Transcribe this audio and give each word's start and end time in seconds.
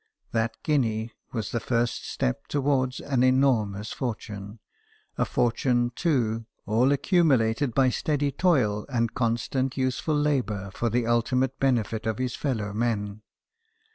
That 0.31 0.57
guinea 0.63 1.11
was 1.31 1.51
the 1.51 1.59
first 1.59 2.09
step 2.09 2.47
towards 2.47 2.99
an 3.01 3.21
enormous 3.21 3.91
fortune; 3.93 4.57
a 5.15 5.25
fortune, 5.25 5.91
too, 5.95 6.47
all 6.65 6.91
accumulated 6.91 7.75
by 7.75 7.89
steady 7.91 8.31
toil 8.31 8.87
and 8.89 9.13
constant 9.13 9.77
useful 9.77 10.15
labour 10.17 10.71
for 10.71 10.89
the 10.89 11.05
ultimate 11.05 11.59
benefit 11.59 12.07
of 12.07 12.17
his 12.17 12.35
fellow 12.35 12.73
men. 12.73 13.21